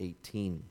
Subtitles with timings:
[0.00, 0.62] 18.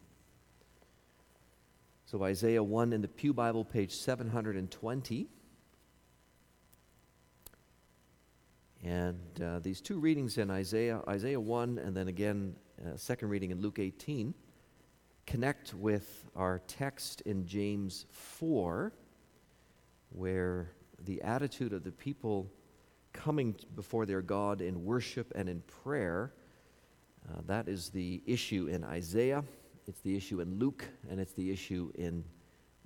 [2.05, 5.28] So, Isaiah 1 in the Pew Bible, page 720.
[8.84, 12.55] And uh, these two readings in Isaiah, Isaiah 1, and then again,
[12.86, 14.34] uh, second reading in Luke 18,
[15.26, 18.93] connect with our text in James 4,
[20.11, 20.71] where
[21.03, 22.49] the attitude of the people
[23.11, 26.31] coming before their God in worship and in prayer,
[27.29, 29.43] uh, that is the issue in Isaiah,
[29.87, 32.23] it's the issue in Luke, and it's the issue in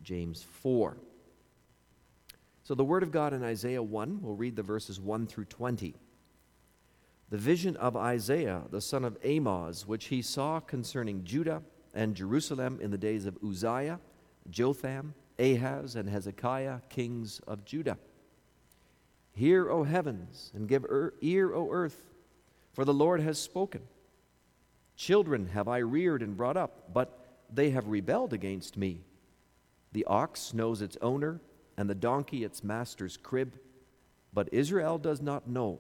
[0.04, 0.98] James 4.
[2.64, 5.96] So, the Word of God in Isaiah 1, we'll read the verses 1 through 20.
[7.30, 11.64] The vision of Isaiah, the son of Amoz, which he saw concerning Judah
[11.94, 14.00] and Jerusalem in the days of Uzziah,
[14.50, 17.98] Jotham, Ahaz, and Hezekiah, kings of Judah.
[19.34, 20.86] Hear, O heavens, and give
[21.22, 22.12] ear, O earth,
[22.74, 23.82] for the Lord has spoken.
[24.96, 29.02] Children have I reared and brought up, but they have rebelled against me.
[29.92, 31.42] The ox knows its owner,
[31.78, 33.60] and the donkey its master's crib,
[34.34, 35.80] but Israel does not know.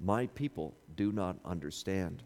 [0.00, 2.22] My people do not understand.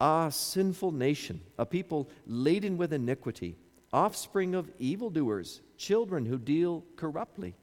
[0.00, 3.56] Ah, sinful nation, a people laden with iniquity,
[3.92, 7.54] offspring of evildoers, children who deal corruptly.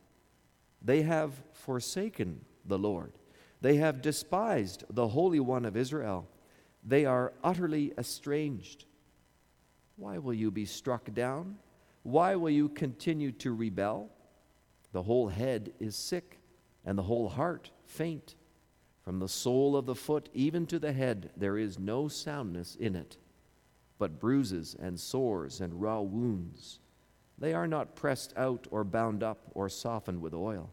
[0.81, 3.11] They have forsaken the Lord.
[3.61, 6.27] They have despised the Holy One of Israel.
[6.90, 8.86] They are utterly estranged.
[9.95, 11.58] Why will you be struck down?
[12.02, 14.09] Why will you continue to rebel?
[14.92, 16.40] The whole head is sick,
[16.84, 18.34] and the whole heart faint.
[19.06, 22.95] From the sole of the foot even to the head, there is no soundness in
[22.95, 23.17] it,
[24.00, 26.80] but bruises and sores and raw wounds.
[27.38, 30.72] They are not pressed out or bound up or softened with oil.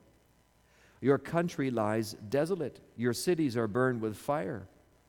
[1.03, 4.67] Your country lies desolate, your cities are burned with fire.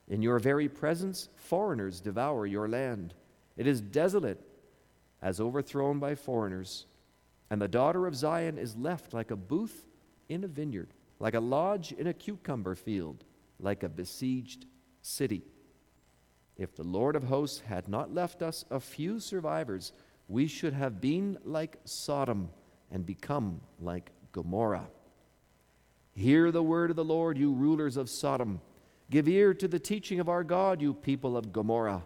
[0.07, 3.13] In your very presence, foreigners devour your land.
[3.57, 4.41] It is desolate,
[5.21, 6.85] as overthrown by foreigners.
[7.49, 9.85] And the daughter of Zion is left like a booth
[10.29, 13.25] in a vineyard, like a lodge in a cucumber field,
[13.59, 14.65] like a besieged
[15.01, 15.43] city.
[16.57, 19.91] If the Lord of hosts had not left us a few survivors,
[20.27, 22.49] we should have been like Sodom
[22.91, 24.87] and become like Gomorrah.
[26.13, 28.59] Hear the word of the Lord, you rulers of Sodom.
[29.09, 32.03] Give ear to the teaching of our God, you people of Gomorrah.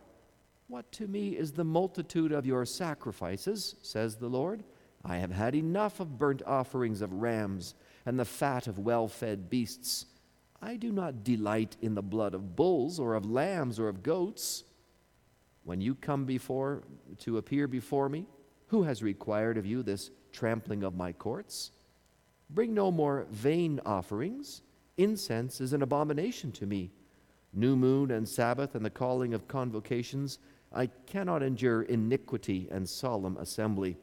[0.68, 4.64] What to me is the multitude of your sacrifices, says the Lord?
[5.04, 7.74] I have had enough of burnt offerings of rams
[8.06, 10.06] and the fat of well fed beasts.
[10.62, 14.64] I do not delight in the blood of bulls or of lambs or of goats.
[15.64, 16.84] When you come before
[17.20, 18.28] to appear before me,
[18.68, 21.72] who has required of you this trampling of my courts?
[22.50, 24.62] Bring no more vain offerings.
[24.98, 26.92] Incense is an abomination to me.
[27.54, 30.40] New moon and Sabbath and the calling of convocations,
[30.74, 33.98] I cannot endure iniquity and solemn assembly.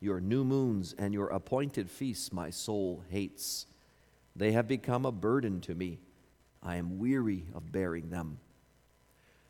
[0.00, 3.66] Your new moons and your appointed feasts my soul hates.
[4.34, 6.00] They have become a burden to me.
[6.62, 8.38] I am weary of bearing them.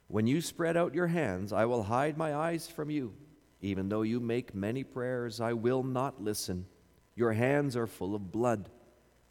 [0.08, 3.14] When you spread out your hands, I will hide my eyes from you.
[3.62, 6.66] Even though you make many prayers, I will not listen.
[7.14, 8.68] Your hands are full of blood.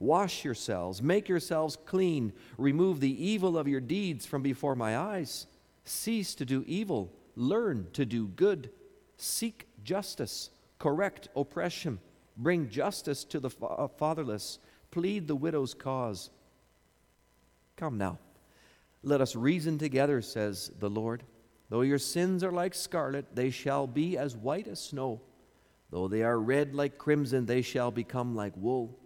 [0.01, 5.45] Wash yourselves, make yourselves clean, remove the evil of your deeds from before my eyes.
[5.85, 8.71] Cease to do evil, learn to do good,
[9.15, 10.49] seek justice
[10.81, 11.99] correct oppression,
[12.35, 14.57] bring justice to the uh, fatherless,
[14.89, 16.31] plead the widow's cause.
[17.77, 18.17] Come now,
[19.03, 21.21] let us reason together, says the Lord.
[21.69, 25.21] Though your sins are like scarlet, they shall be as white as snow.
[25.91, 28.97] Though they are red like crimson, they shall become like wool.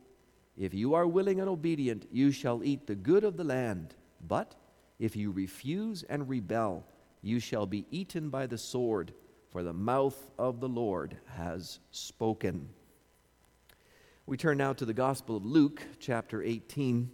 [0.57, 3.93] If you are willing and obedient, you shall eat the good of the land.
[4.25, 4.55] But
[4.99, 6.85] if you refuse and rebel,
[7.21, 9.13] you shall be eaten by the sword
[9.51, 12.69] for the mouth of the Lord has spoken.
[14.25, 17.09] We turn now to the Gospel of Luke, chapter 18,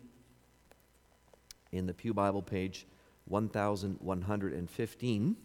[1.71, 2.87] in the Pew Bible page
[3.25, 5.35] 1115.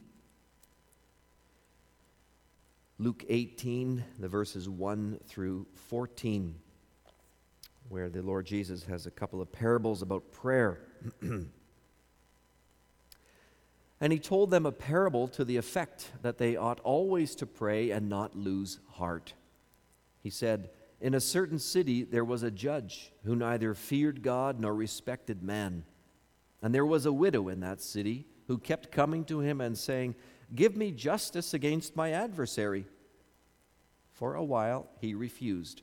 [2.98, 6.54] Luke 18, the verses 1 through 14,
[7.88, 10.80] where the Lord Jesus has a couple of parables about prayer.
[14.00, 17.90] And he told them a parable to the effect that they ought always to pray
[17.90, 19.32] and not lose heart.
[20.22, 24.74] He said, In a certain city there was a judge who neither feared God nor
[24.74, 25.84] respected man.
[26.62, 30.14] And there was a widow in that city who kept coming to him and saying,
[30.54, 32.84] Give me justice against my adversary.
[34.12, 35.82] For a while he refused.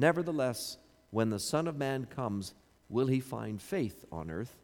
[0.00, 0.78] Nevertheless,
[1.10, 2.54] when the Son of Man comes,
[2.88, 4.56] will he find faith on earth?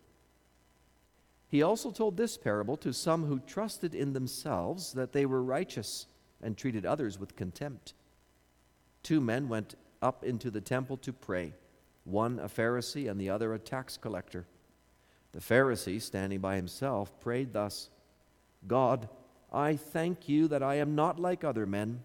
[1.46, 6.06] He also told this parable to some who trusted in themselves that they were righteous
[6.42, 7.92] and treated others with contempt.
[9.02, 11.52] Two men went up into the temple to pray,
[12.04, 14.46] one a Pharisee and the other a tax collector.
[15.32, 17.90] The Pharisee, standing by himself, prayed thus
[18.66, 19.10] God,
[19.52, 22.04] I thank you that I am not like other men,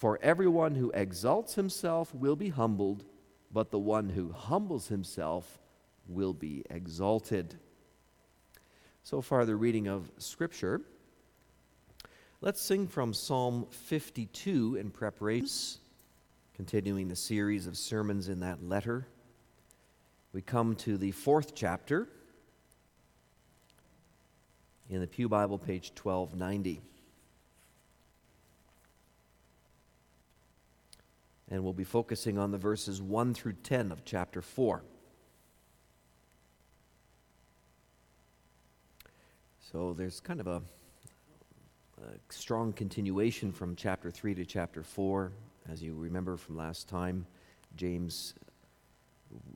[0.00, 3.04] For everyone who exalts himself will be humbled,
[3.52, 5.58] but the one who humbles himself
[6.08, 7.56] will be exalted.
[9.02, 10.80] So far, the reading of Scripture.
[12.40, 15.80] Let's sing from Psalm 52 in preparations,
[16.54, 19.06] continuing the series of sermons in that letter.
[20.32, 22.08] We come to the fourth chapter
[24.88, 26.80] in the Pew Bible, page 1290.
[31.50, 34.82] And we'll be focusing on the verses 1 through 10 of chapter 4.
[39.72, 40.62] So there's kind of a,
[42.02, 45.32] a, strong continuation from chapter 3 to chapter 4.
[45.70, 47.26] As you remember from last time,
[47.76, 48.34] James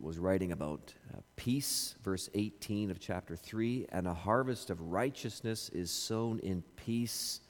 [0.00, 5.68] was writing about uh, peace, verse 18 of chapter 3, and a harvest of righteousness
[5.70, 7.40] is sown in peace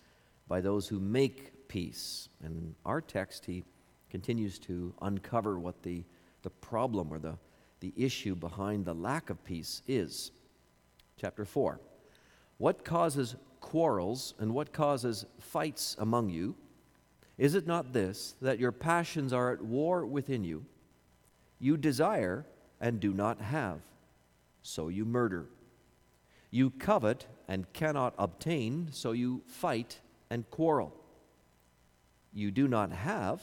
[0.48, 2.28] by those who make peace.
[2.42, 3.64] And our text, he
[4.14, 6.04] continues to uncover what the,
[6.42, 7.36] the problem or the,
[7.80, 10.30] the issue behind the lack of peace is.
[11.20, 11.80] Chapter 4.
[12.58, 16.54] What causes quarrels and what causes fights among you?
[17.38, 20.64] Is it not this, that your passions are at war within you?
[21.58, 22.46] You desire
[22.80, 23.80] and do not have,
[24.62, 25.46] so you murder.
[26.52, 29.98] You covet and cannot obtain, so you fight
[30.30, 30.94] and quarrel.
[32.32, 33.42] You do not have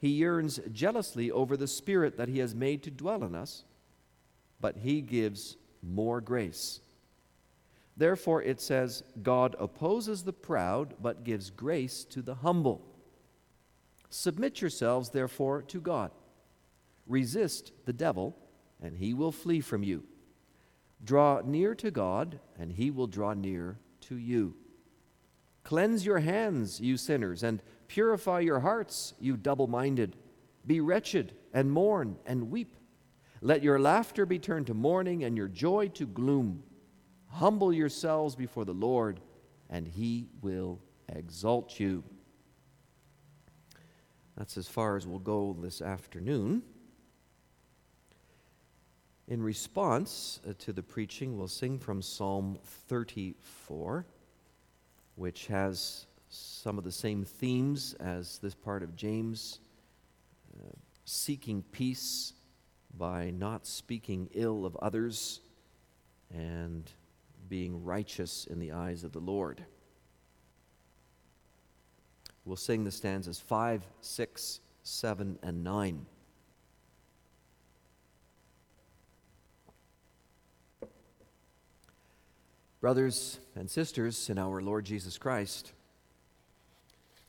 [0.00, 3.64] he yearns jealously over the Spirit that he has made to dwell in us?
[4.60, 6.80] But he gives more grace.
[7.96, 12.80] Therefore, it says, God opposes the proud, but gives grace to the humble.
[14.08, 16.10] Submit yourselves, therefore, to God.
[17.06, 18.36] Resist the devil,
[18.82, 20.04] and he will flee from you.
[21.04, 24.54] Draw near to God, and he will draw near to you.
[25.62, 30.14] Cleanse your hands, you sinners, and purify your hearts, you double minded.
[30.64, 32.76] Be wretched, and mourn, and weep.
[33.42, 36.62] Let your laughter be turned to mourning, and your joy to gloom.
[37.26, 39.18] Humble yourselves before the Lord,
[39.68, 40.78] and he will
[41.08, 42.04] exalt you.
[44.36, 46.62] That's as far as we'll go this afternoon.
[49.26, 54.06] In response uh, to the preaching, we'll sing from Psalm 34,
[55.16, 59.58] which has some of the same themes as this part of James
[60.56, 60.70] uh,
[61.04, 62.34] seeking peace
[62.96, 65.40] by not speaking ill of others
[66.32, 66.88] and
[67.48, 69.64] being righteous in the eyes of the Lord.
[72.44, 76.06] We'll sing the stanzas 5, 6, 7, and 9.
[82.80, 85.72] Brothers and sisters in our Lord Jesus Christ,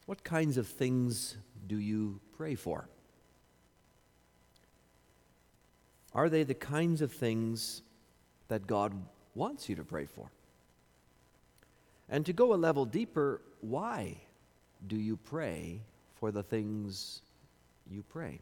[0.05, 2.87] what kinds of things do you pray for?
[6.13, 7.81] Are they the kinds of things
[8.49, 8.93] that God
[9.35, 10.29] wants you to pray for?
[12.09, 14.17] And to go a level deeper, why
[14.87, 15.81] do you pray
[16.15, 17.21] for the things
[17.89, 18.41] you pray?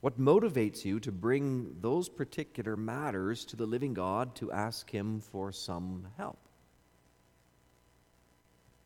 [0.00, 5.20] What motivates you to bring those particular matters to the living God to ask Him
[5.20, 6.38] for some help?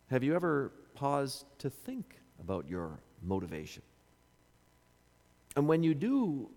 [0.09, 3.83] Have you ever paused to think about your motivation?
[5.57, 6.51] And when you do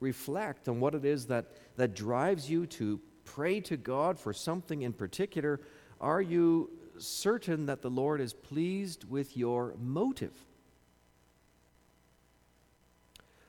[0.00, 4.82] reflect on what it is that, that drives you to pray to God for something
[4.82, 5.60] in particular,
[6.00, 10.32] are you certain that the Lord is pleased with your motive?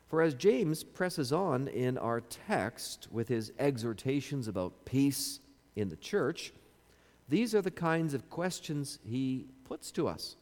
[0.08, 5.40] For as James presses on in our text with his exhortations about peace
[5.76, 6.52] in the church,
[7.30, 10.36] these are the kinds of questions he puts to us.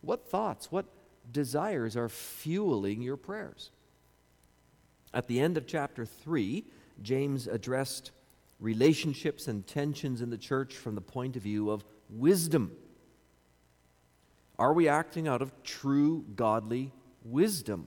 [0.00, 0.86] What thoughts, what
[1.30, 3.70] desires are fueling your prayers?
[5.12, 6.64] At the end of chapter 3,
[7.02, 8.10] James addressed
[8.58, 12.72] relationships and tensions in the church from the point of view of wisdom.
[14.58, 16.90] Are we acting out of true godly
[17.22, 17.86] wisdom?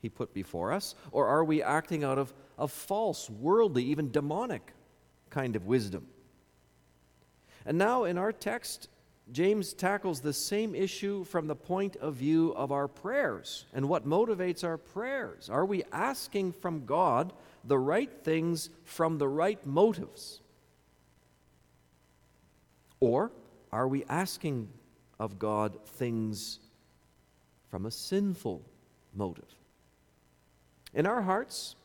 [0.00, 4.72] He put before us, or are we acting out of, a false, worldly, even demonic
[5.28, 6.06] kind of wisdom?
[7.66, 8.88] And now in our text,
[9.32, 14.06] James tackles the same issue from the point of view of our prayers and what
[14.06, 15.48] motivates our prayers.
[15.48, 17.32] Are we asking from God
[17.64, 20.40] the right things from the right motives?
[23.00, 23.32] Or
[23.72, 24.68] are we asking
[25.18, 26.58] of God things
[27.70, 28.62] from a sinful
[29.14, 29.54] motive?
[30.92, 31.76] In our hearts,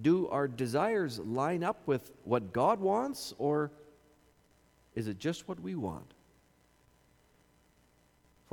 [0.00, 3.72] do our desires line up with what God wants, or
[4.94, 6.13] is it just what we want?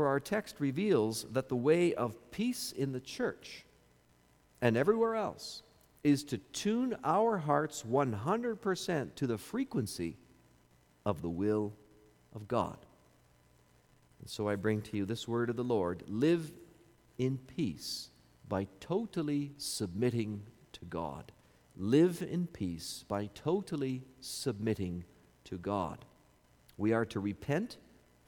[0.01, 3.65] For our text reveals that the way of peace in the church
[4.59, 5.61] and everywhere else
[6.03, 10.17] is to tune our hearts 100% to the frequency
[11.05, 11.73] of the will
[12.33, 12.79] of God.
[14.21, 16.51] And so I bring to you this word of the Lord live
[17.19, 18.09] in peace
[18.49, 20.41] by totally submitting
[20.71, 21.31] to God.
[21.77, 25.03] Live in peace by totally submitting
[25.43, 26.05] to God.
[26.75, 27.77] We are to repent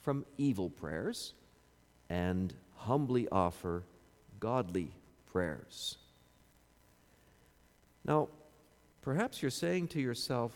[0.02, 1.34] from evil prayers
[2.14, 3.84] and humbly offer
[4.40, 4.92] godly
[5.32, 5.98] prayers.
[8.06, 8.30] Now,
[9.02, 10.52] perhaps you're saying to yourself,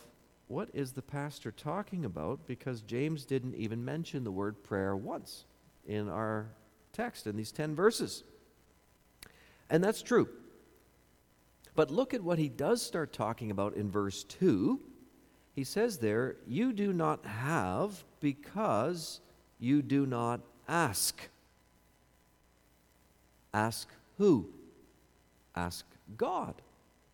[0.49, 2.45] what is the pastor talking about?
[2.45, 5.45] Because James didn't even mention the word prayer once
[5.87, 6.45] in our
[6.93, 8.23] text, in these 10 verses.
[9.71, 10.29] And that's true.
[11.73, 14.79] But look at what he does start talking about in verse 2.
[15.55, 19.21] He says there, You do not have because
[19.59, 21.29] you do not ask.
[23.57, 24.49] Ask who?
[25.55, 25.83] Ask
[26.15, 26.61] God,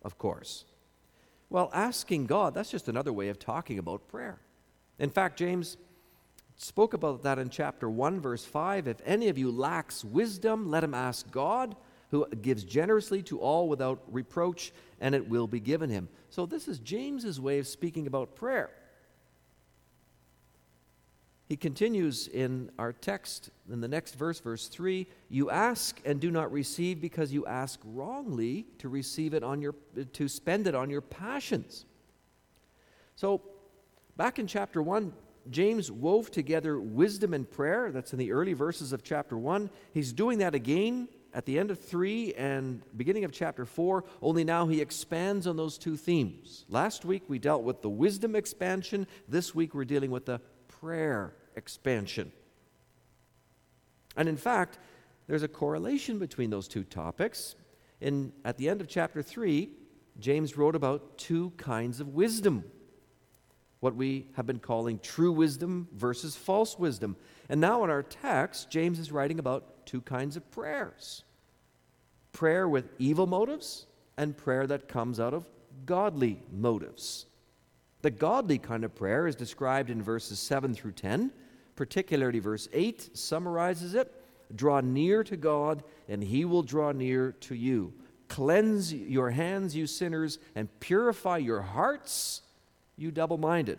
[0.02, 0.66] of course.
[1.48, 4.38] Well, asking God, that's just another way of talking about prayer.
[4.98, 5.78] In fact, James
[6.56, 8.88] spoke about that in chapter 1, verse 5.
[8.88, 11.76] If any of you lacks wisdom, let him ask God,
[12.10, 14.70] who gives generously to all without reproach,
[15.00, 16.10] and it will be given him.
[16.28, 18.70] So, this is James's way of speaking about prayer.
[21.46, 26.30] He continues in our text in the next verse, verse 3 You ask and do
[26.30, 29.74] not receive because you ask wrongly to receive it on your,
[30.14, 31.84] to spend it on your passions.
[33.16, 33.42] So,
[34.16, 35.12] back in chapter 1,
[35.50, 37.92] James wove together wisdom and prayer.
[37.92, 39.68] That's in the early verses of chapter 1.
[39.92, 44.44] He's doing that again at the end of 3 and beginning of chapter 4, only
[44.44, 46.64] now he expands on those two themes.
[46.68, 49.06] Last week we dealt with the wisdom expansion.
[49.28, 50.40] This week we're dealing with the
[50.84, 52.30] prayer expansion.
[54.18, 54.78] And in fact,
[55.26, 57.56] there's a correlation between those two topics.
[58.02, 59.70] In, at the end of chapter 3,
[60.18, 62.64] James wrote about two kinds of wisdom
[63.80, 67.16] what we have been calling true wisdom versus false wisdom.
[67.50, 71.24] And now in our text, James is writing about two kinds of prayers
[72.32, 73.86] prayer with evil motives
[74.16, 75.46] and prayer that comes out of
[75.84, 77.26] godly motives.
[78.04, 81.32] The godly kind of prayer is described in verses 7 through 10.
[81.74, 84.12] Particularly, verse 8 summarizes it
[84.54, 87.94] Draw near to God, and he will draw near to you.
[88.28, 92.42] Cleanse your hands, you sinners, and purify your hearts,
[92.98, 93.78] you double minded.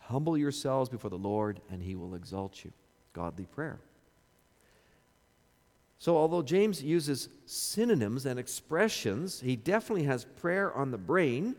[0.00, 2.72] Humble yourselves before the Lord, and he will exalt you.
[3.14, 3.80] Godly prayer.
[6.02, 11.54] So, although James uses synonyms and expressions, he definitely has prayer on the brain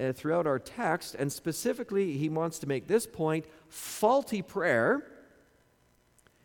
[0.00, 5.04] uh, throughout our text, and specifically, he wants to make this point faulty prayer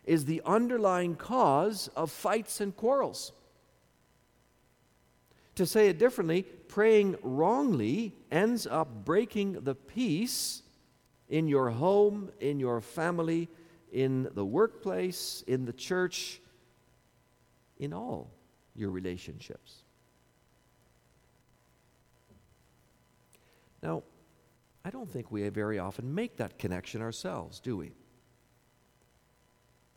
[0.04, 3.32] is the underlying cause of fights and quarrels.
[5.56, 10.64] To say it differently, praying wrongly ends up breaking the peace
[11.30, 13.48] in your home, in your family,
[13.94, 16.42] in the workplace, in the church,
[17.80, 18.32] in all
[18.76, 19.84] your relationships.
[23.82, 24.04] Now,
[24.84, 27.92] I don't think we very often make that connection ourselves, do we?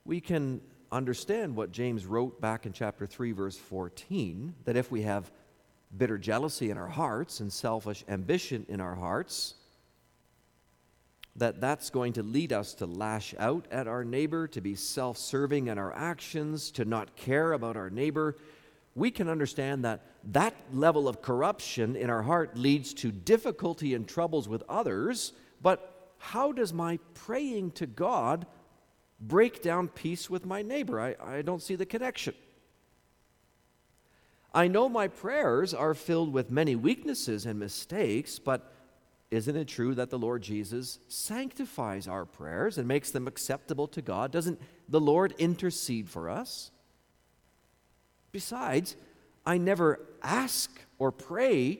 [0.04, 0.60] We can
[0.90, 5.30] understand what James wrote back in chapter 3, verse 14 that if we have
[5.96, 9.54] bitter jealousy in our hearts and selfish ambition in our hearts,
[11.36, 15.16] that that's going to lead us to lash out at our neighbor, to be self
[15.16, 18.36] serving in our actions, to not care about our neighbor.
[18.94, 24.06] We can understand that that level of corruption in our heart leads to difficulty and
[24.06, 25.32] troubles with others.
[25.62, 28.46] But how does my praying to God
[29.20, 31.00] break down peace with my neighbor?
[31.00, 32.34] I, I don't see the connection.
[34.52, 38.72] I know my prayers are filled with many weaknesses and mistakes, but
[39.30, 44.02] isn't it true that the Lord Jesus sanctifies our prayers and makes them acceptable to
[44.02, 44.32] God?
[44.32, 46.72] Doesn't the Lord intercede for us?
[48.32, 48.96] Besides,
[49.46, 51.78] I never ask or pray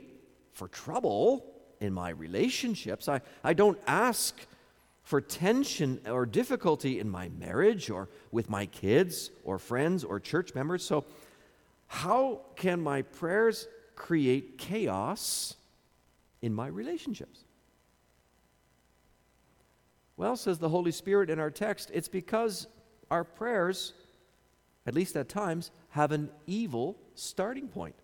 [0.52, 1.44] for trouble
[1.80, 3.08] in my relationships.
[3.08, 4.38] I, I don't ask
[5.02, 10.54] for tension or difficulty in my marriage or with my kids or friends or church
[10.54, 10.84] members.
[10.84, 11.04] So,
[11.88, 13.66] how can my prayers
[13.96, 15.56] create chaos
[16.42, 17.44] in my relationships?
[20.16, 22.66] Well, says the Holy Spirit in our text, it's because
[23.10, 23.94] our prayers,
[24.86, 27.94] at least at times, have an evil starting point.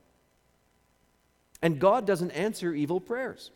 [1.62, 3.50] And God doesn't answer evil prayers.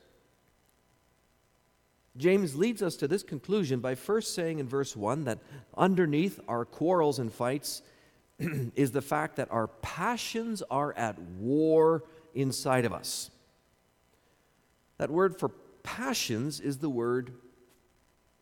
[2.17, 5.39] James leads us to this conclusion by first saying in verse 1 that
[5.77, 7.83] underneath our quarrels and fights
[8.39, 13.31] is the fact that our passions are at war inside of us.
[15.01, 15.49] That word for
[15.83, 17.33] passions is the word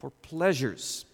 [0.01, 1.05] for pleasures.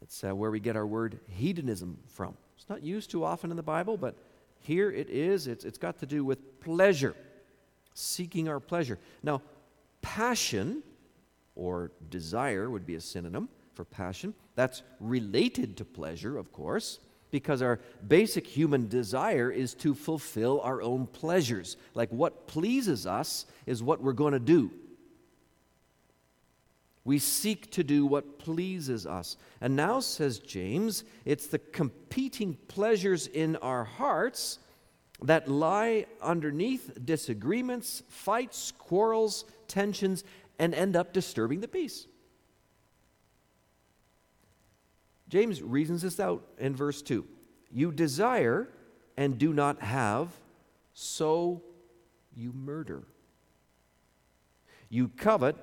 [0.00, 2.34] That's uh, where we get our word hedonism from.
[2.56, 4.14] It's not used too often in the Bible, but
[4.60, 5.48] here it is.
[5.48, 7.14] It's, it's got to do with pleasure,
[7.92, 8.98] seeking our pleasure.
[9.22, 9.42] Now,
[10.00, 10.82] passion
[11.54, 14.32] or desire would be a synonym for passion.
[14.54, 17.00] That's related to pleasure, of course,
[17.32, 21.76] because our basic human desire is to fulfill our own pleasures.
[21.94, 24.70] Like what pleases us is what we're going to do.
[27.04, 29.36] We seek to do what pleases us.
[29.60, 34.60] And now, says James, it's the competing pleasures in our hearts
[35.22, 40.22] that lie underneath disagreements, fights, quarrels, tensions,
[40.60, 42.06] and end up disturbing the peace.
[45.32, 47.24] James reasons this out in verse 2.
[47.70, 48.68] You desire
[49.16, 50.28] and do not have,
[50.92, 51.62] so
[52.36, 53.04] you murder.
[54.90, 55.56] You covet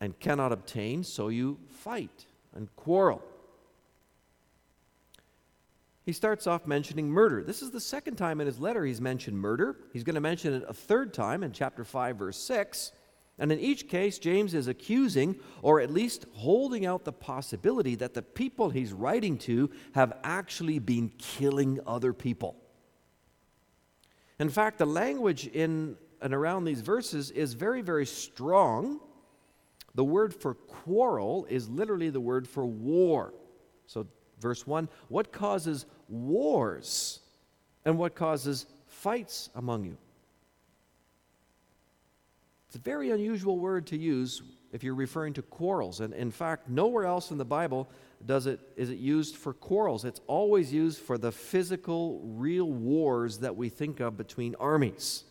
[0.00, 3.22] and cannot obtain, so you fight and quarrel.
[6.06, 7.44] He starts off mentioning murder.
[7.44, 9.76] This is the second time in his letter he's mentioned murder.
[9.92, 12.92] He's going to mention it a third time in chapter 5, verse 6.
[13.38, 18.14] And in each case, James is accusing or at least holding out the possibility that
[18.14, 22.56] the people he's writing to have actually been killing other people.
[24.38, 28.98] In fact, the language in and around these verses is very, very strong.
[29.94, 33.34] The word for quarrel is literally the word for war.
[33.86, 34.06] So,
[34.40, 37.20] verse 1 what causes wars
[37.84, 39.98] and what causes fights among you?
[42.74, 46.00] It's a very unusual word to use if you're referring to quarrels.
[46.00, 47.88] And in fact, nowhere else in the Bible
[48.26, 50.04] does it, is it used for quarrels.
[50.04, 55.22] It's always used for the physical, real wars that we think of between armies.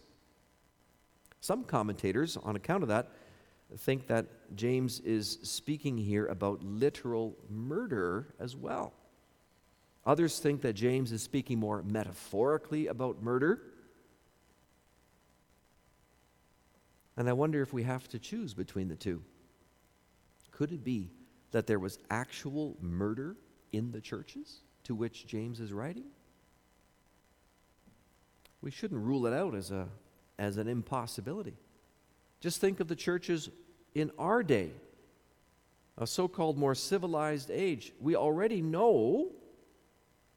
[1.42, 3.10] Some commentators, on account of that,
[3.76, 8.94] think that James is speaking here about literal murder as well.
[10.06, 13.64] Others think that James is speaking more metaphorically about murder.
[17.18, 19.22] And I wonder if we have to choose between the two.
[20.52, 21.12] Could it be
[21.52, 23.36] that there was actual murder
[23.72, 26.06] in the churches to which James is writing?
[28.62, 29.88] We shouldn't rule it out as, a,
[30.40, 31.56] as an impossibility.
[32.40, 33.50] Just think of the churches
[33.94, 34.72] in our day,
[35.98, 37.94] a so called more civilized age.
[38.00, 39.32] We already know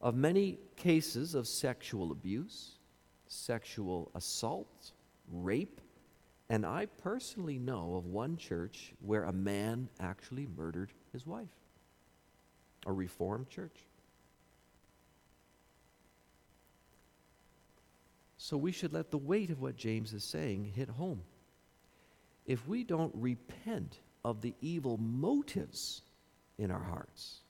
[0.00, 2.72] of many cases of sexual abuse,
[3.28, 4.92] sexual assault,
[5.32, 5.80] rape,
[6.48, 11.48] and I personally know of one church where a man actually murdered his wife,
[12.86, 13.84] a Reformed church.
[18.38, 21.22] So we should let the weight of what James is saying hit home.
[22.46, 26.02] If we don't repent of the evil motives
[26.56, 27.40] in our hearts,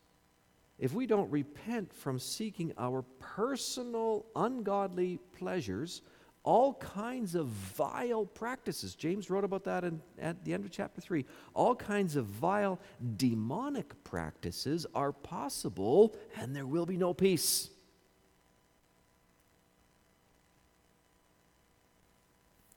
[0.79, 6.01] if we don't repent from seeking our personal ungodly pleasures,
[6.47, 8.95] all kinds of vile practices.
[8.95, 11.27] James wrote about that in, at the end of chapter 3.
[11.55, 12.79] All kinds of vile
[13.17, 17.69] demonic practices are possible, and there will be no peace.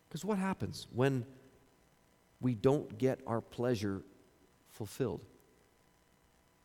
[0.09, 1.23] Because what happens when
[2.41, 4.01] we don't get our pleasure
[4.71, 5.23] fulfilled?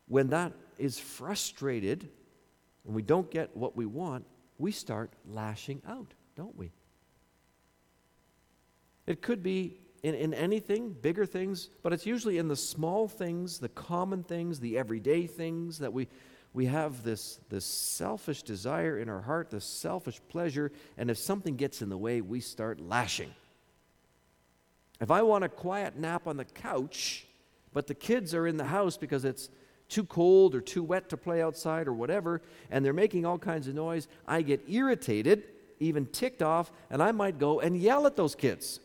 [0.09, 2.09] When that is frustrated
[2.87, 4.25] and we don't get what we want,
[4.57, 6.73] we start lashing out, don't we?
[9.07, 13.59] It could be in, in anything, bigger things, but it's usually in the small things,
[13.59, 16.09] the common things, the everyday things that we,
[16.53, 21.57] we have this, this selfish desire in our heart, this selfish pleasure, and if something
[21.57, 23.35] gets in the way, we start lashing.
[25.01, 27.27] If I want a quiet nap on the couch,
[27.73, 29.49] but the kids are in the house because it's
[29.89, 32.41] too cold or too wet to play outside or whatever,
[32.71, 35.45] and they're making all kinds of noise, I get irritated,
[35.81, 38.81] even ticked off, and I might go and yell at those kids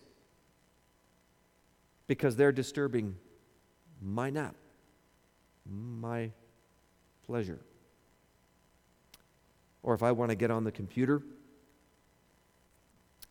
[2.09, 3.15] because they're disturbing
[4.01, 4.55] my nap,
[5.69, 6.31] my
[7.27, 7.59] pleasure.
[9.83, 11.21] Or if I want to get on the computer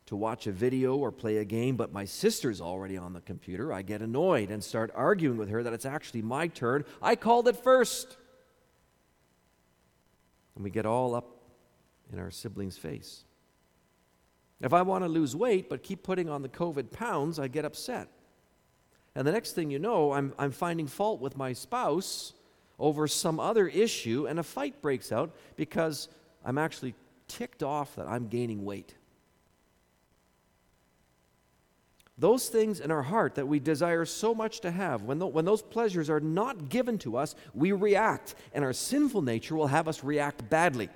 [0.06, 3.72] to watch a video or play a game, but my sister's already on the computer,
[3.72, 6.84] I get annoyed and start arguing with her that it's actually my turn.
[7.02, 8.16] I called it first.
[10.54, 11.26] And we get all up
[12.12, 13.24] in our sibling's face.
[14.60, 17.64] If I want to lose weight but keep putting on the COVID pounds, I get
[17.64, 18.08] upset.
[19.18, 22.35] And the next thing you know, I'm, I'm finding fault with my spouse
[22.78, 26.09] over some other issue, and a fight breaks out because
[26.44, 26.94] I'm actually
[27.26, 28.94] ticked off that I'm gaining weight.
[32.16, 35.44] Those things in our heart that we desire so much to have, when, the, when
[35.44, 39.88] those pleasures are not given to us, we react, and our sinful nature will have
[39.88, 40.90] us react badly,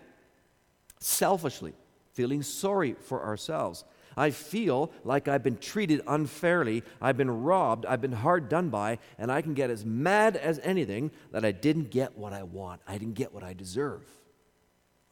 [1.01, 1.75] selfishly,
[2.13, 3.85] feeling sorry for ourselves.
[4.17, 8.99] I feel like I've been treated unfairly, I've been robbed, I've been hard done by,
[9.19, 12.81] and I can get as mad as anything that I didn't get what I want.
[12.87, 14.03] I didn't get what I deserve.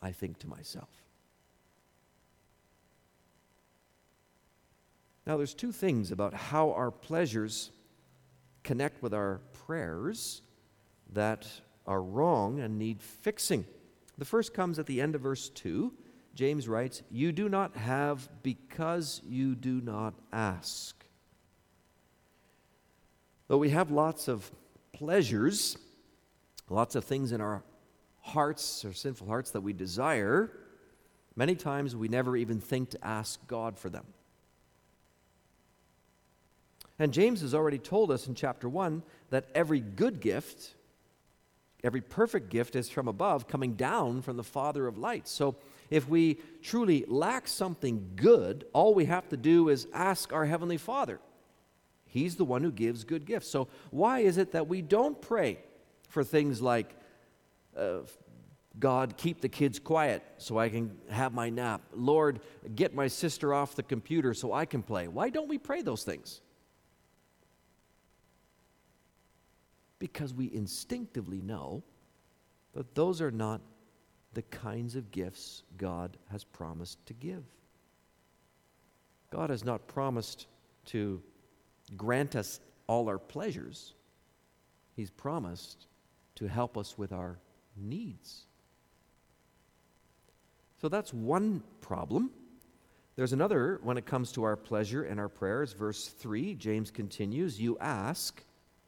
[0.02, 0.88] I think to myself.
[5.26, 7.70] Now, there's two things about how our pleasures
[8.64, 10.42] connect with our prayers
[11.12, 11.46] that
[11.86, 13.64] are wrong and need fixing.
[14.18, 15.92] The first comes at the end of verse 2.
[16.34, 21.04] James writes, You do not have because you do not ask.
[23.48, 24.50] Though we have lots of
[24.92, 25.76] pleasures,
[26.68, 27.64] lots of things in our
[28.20, 30.52] hearts, our sinful hearts that we desire,
[31.34, 34.06] many times we never even think to ask God for them.
[37.00, 40.74] And James has already told us in chapter 1 that every good gift,
[41.82, 45.30] every perfect gift is from above, coming down from the Father of lights.
[45.30, 45.56] So
[45.90, 50.76] if we truly lack something good, all we have to do is ask our Heavenly
[50.76, 51.20] Father.
[52.06, 53.48] He's the one who gives good gifts.
[53.48, 55.58] So, why is it that we don't pray
[56.08, 56.94] for things like,
[57.76, 58.00] uh,
[58.78, 61.82] God, keep the kids quiet so I can have my nap?
[61.94, 62.40] Lord,
[62.74, 65.06] get my sister off the computer so I can play.
[65.06, 66.40] Why don't we pray those things?
[70.00, 71.84] Because we instinctively know
[72.74, 73.60] that those are not
[74.34, 77.44] the kinds of gifts God has promised to give.
[79.30, 80.46] God has not promised
[80.86, 81.22] to
[81.96, 83.94] grant us all our pleasures,
[84.96, 85.86] He's promised
[86.34, 87.38] to help us with our
[87.76, 88.46] needs.
[90.80, 92.30] So that's one problem.
[93.16, 95.72] There's another when it comes to our pleasure and our prayers.
[95.72, 98.42] Verse 3, James continues, You ask.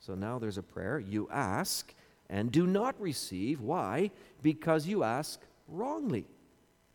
[0.04, 0.98] So now there's a prayer.
[0.98, 1.94] You ask
[2.28, 3.60] and do not receive.
[3.60, 4.10] Why?
[4.42, 6.26] Because you ask wrongly,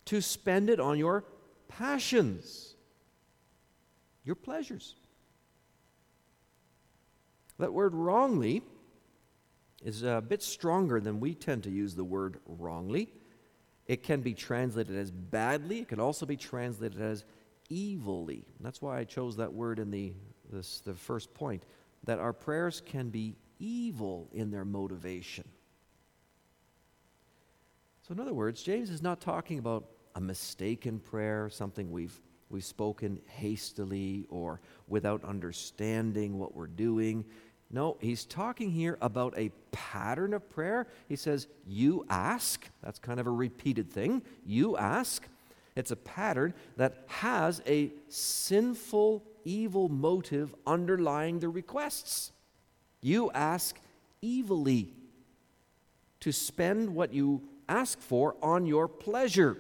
[0.06, 1.24] to spend it on your
[1.70, 2.76] passions,
[4.26, 4.96] your pleasures.
[7.60, 8.62] That word wrongly
[9.84, 13.10] is a bit stronger than we tend to use the word wrongly.
[13.86, 17.24] It can be translated as badly, it can also be translated as
[17.72, 18.46] evilly.
[18.60, 20.14] that's why I chose that word in the,
[20.52, 21.64] this, the first point
[22.08, 25.44] that our prayers can be evil in their motivation.
[28.08, 32.64] So, in other words, James is not talking about a mistaken prayer, something we've, we've
[32.64, 37.26] spoken hastily or without understanding what we're doing.
[37.70, 40.88] No, he's talking here about a pattern of prayer.
[41.10, 42.66] He says, You ask.
[42.82, 44.22] That's kind of a repeated thing.
[44.46, 45.28] You ask.
[45.76, 52.32] It's a pattern that has a sinful, evil motive underlying the requests.
[53.02, 53.80] You ask
[54.22, 54.94] evilly
[56.20, 59.58] to spend what you ask for on your pleasure.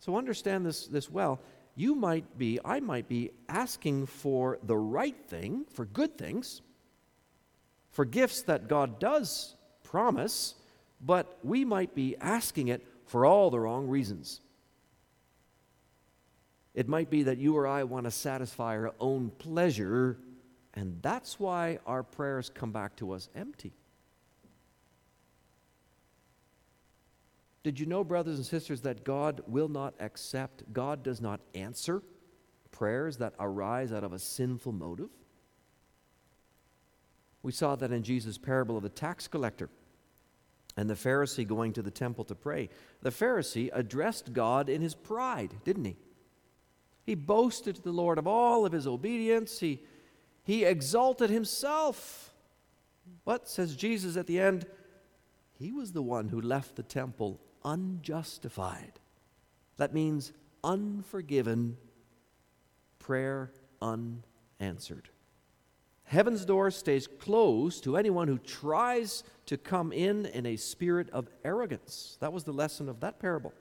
[0.00, 1.40] So understand this, this well.
[1.76, 6.60] You might be, I might be asking for the right thing, for good things,
[7.92, 10.54] for gifts that God does promise,
[11.00, 14.40] but we might be asking it for all the wrong reasons.
[16.78, 20.16] It might be that you or I want to satisfy our own pleasure,
[20.74, 23.72] and that's why our prayers come back to us empty.
[27.64, 32.00] Did you know, brothers and sisters, that God will not accept, God does not answer
[32.70, 35.10] prayers that arise out of a sinful motive?
[37.42, 39.68] We saw that in Jesus' parable of the tax collector
[40.76, 42.68] and the Pharisee going to the temple to pray.
[43.02, 45.96] The Pharisee addressed God in his pride, didn't he?
[47.08, 49.60] He boasted to the Lord of all of his obedience.
[49.60, 49.80] He,
[50.44, 52.34] he exalted himself.
[53.24, 54.66] But, says Jesus at the end,
[55.58, 59.00] he was the one who left the temple unjustified.
[59.78, 61.78] That means unforgiven,
[62.98, 65.08] prayer unanswered.
[66.04, 71.30] Heaven's door stays closed to anyone who tries to come in in a spirit of
[71.42, 72.18] arrogance.
[72.20, 73.54] That was the lesson of that parable.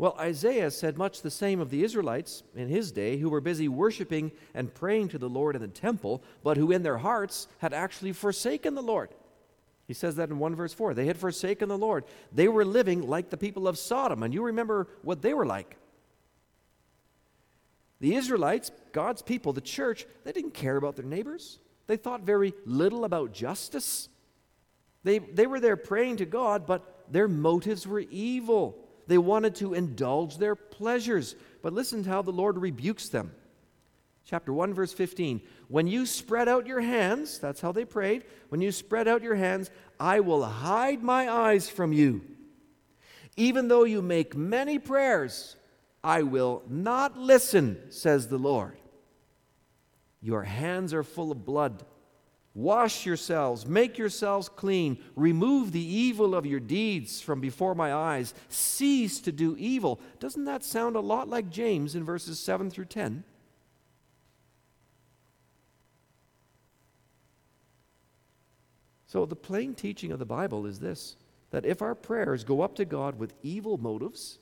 [0.00, 3.68] Well, Isaiah said much the same of the Israelites in his day who were busy
[3.68, 7.74] worshiping and praying to the Lord in the temple, but who in their hearts had
[7.74, 9.10] actually forsaken the Lord.
[9.86, 10.94] He says that in 1 verse 4.
[10.94, 12.04] They had forsaken the Lord.
[12.32, 15.76] They were living like the people of Sodom, and you remember what they were like.
[18.00, 21.58] The Israelites, God's people, the church, they didn't care about their neighbors.
[21.88, 24.08] They thought very little about justice.
[25.04, 28.86] They, they were there praying to God, but their motives were evil.
[29.10, 31.34] They wanted to indulge their pleasures.
[31.62, 33.32] But listen to how the Lord rebukes them.
[34.24, 35.40] Chapter 1, verse 15.
[35.66, 38.22] When you spread out your hands, that's how they prayed.
[38.50, 39.68] When you spread out your hands,
[39.98, 42.20] I will hide my eyes from you.
[43.36, 45.56] Even though you make many prayers,
[46.04, 48.76] I will not listen, says the Lord.
[50.22, 51.84] Your hands are full of blood.
[52.54, 58.34] Wash yourselves, make yourselves clean, remove the evil of your deeds from before my eyes,
[58.48, 60.00] cease to do evil.
[60.18, 63.22] Doesn't that sound a lot like James in verses 7 through 10?
[69.06, 71.16] So, the plain teaching of the Bible is this
[71.50, 74.38] that if our prayers go up to God with evil motives,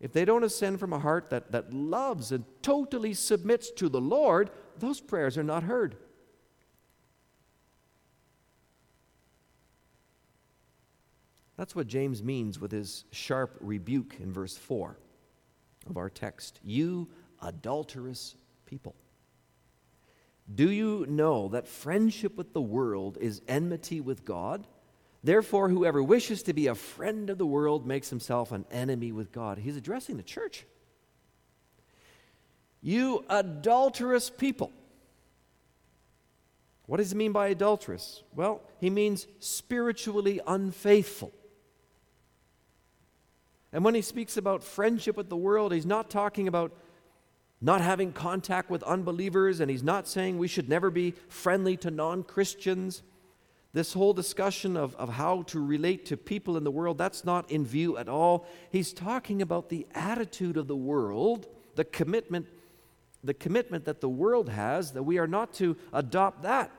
[0.00, 4.00] if they don't ascend from a heart that, that loves and totally submits to the
[4.00, 5.96] Lord, those prayers are not heard.
[11.56, 14.96] That's what James means with his sharp rebuke in verse 4
[15.88, 16.58] of our text.
[16.64, 17.08] You
[17.40, 18.34] adulterous
[18.66, 18.94] people.
[20.52, 24.66] Do you know that friendship with the world is enmity with God?
[25.22, 29.32] Therefore, whoever wishes to be a friend of the world makes himself an enemy with
[29.32, 29.58] God.
[29.58, 30.66] He's addressing the church.
[32.82, 34.70] You adulterous people.
[36.86, 38.22] What does he mean by adulterous?
[38.34, 41.32] Well, he means spiritually unfaithful.
[43.74, 46.72] And when he speaks about friendship with the world, he's not talking about
[47.60, 51.90] not having contact with unbelievers, and he's not saying we should never be friendly to
[51.90, 53.02] non Christians.
[53.72, 57.50] This whole discussion of, of how to relate to people in the world, that's not
[57.50, 58.46] in view at all.
[58.70, 62.46] He's talking about the attitude of the world, the commitment,
[63.24, 66.70] the commitment that the world has, that we are not to adopt that.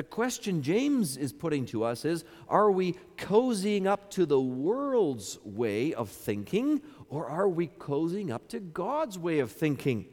[0.00, 5.38] The question James is putting to us is Are we cozying up to the world's
[5.44, 10.06] way of thinking, or are we cozying up to God's way of thinking?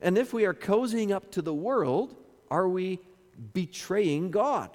[0.00, 2.16] And if we are cozying up to the world,
[2.50, 3.00] are we
[3.52, 4.74] betraying God?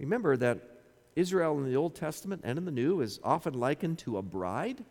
[0.00, 0.58] Remember that
[1.14, 4.84] Israel in the Old Testament and in the New is often likened to a bride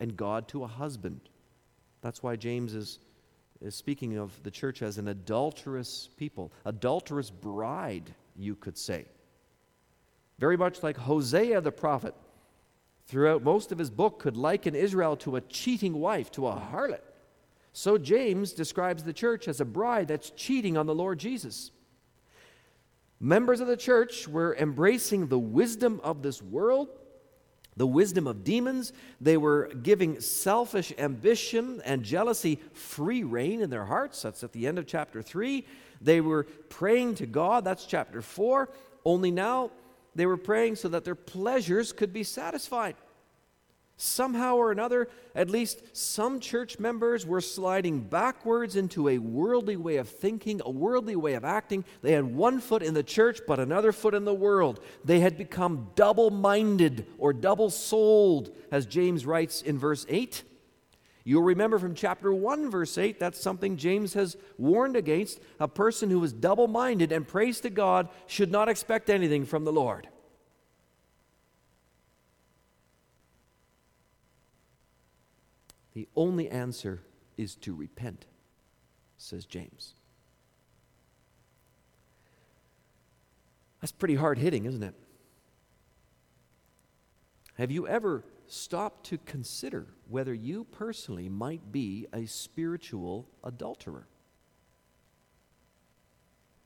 [0.00, 1.20] and God to a husband.
[2.00, 2.98] That's why James is,
[3.60, 9.06] is speaking of the church as an adulterous people, adulterous bride, you could say.
[10.38, 12.14] Very much like Hosea the prophet
[13.06, 17.00] throughout most of his book could liken Israel to a cheating wife, to a harlot.
[17.72, 21.70] So James describes the church as a bride that's cheating on the Lord Jesus.
[23.20, 26.88] Members of the church were embracing the wisdom of this world,
[27.78, 28.92] the wisdom of demons.
[29.20, 34.20] They were giving selfish ambition and jealousy free rein in their hearts.
[34.20, 35.64] That's at the end of chapter 3.
[36.00, 37.64] They were praying to God.
[37.64, 38.68] That's chapter 4.
[39.04, 39.70] Only now
[40.14, 42.96] they were praying so that their pleasures could be satisfied.
[44.00, 49.96] Somehow or another, at least some church members were sliding backwards into a worldly way
[49.96, 51.84] of thinking, a worldly way of acting.
[52.00, 54.78] They had one foot in the church, but another foot in the world.
[55.04, 60.44] They had become double minded or double souled, as James writes in verse 8.
[61.24, 65.40] You'll remember from chapter 1, verse 8, that's something James has warned against.
[65.58, 69.64] A person who is double minded and prays to God should not expect anything from
[69.64, 70.08] the Lord.
[75.94, 77.02] The only answer
[77.36, 78.26] is to repent,
[79.16, 79.94] says James.
[83.80, 84.94] That's pretty hard hitting, isn't it?
[87.54, 94.06] Have you ever stopped to consider whether you personally might be a spiritual adulterer?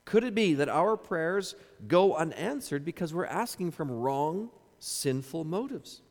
[0.05, 1.55] Could it be that our prayers
[1.87, 6.03] go unanswered because we're asking from wrong, sinful motives?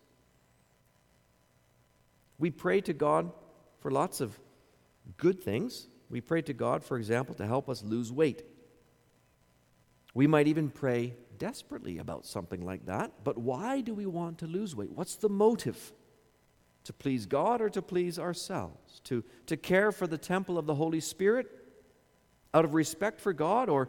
[2.42, 3.32] We pray to God
[3.82, 4.38] for lots of
[5.18, 5.88] good things.
[6.10, 8.44] We pray to God, for example, to help us lose weight.
[10.16, 14.48] We might even pray desperately about something like that, but why do we want to
[14.48, 14.92] lose weight?
[14.92, 15.94] What's the motive?
[16.86, 19.02] To please God or to please ourselves?
[19.04, 21.46] To, to care for the temple of the Holy Spirit
[22.56, 23.88] out of respect for God or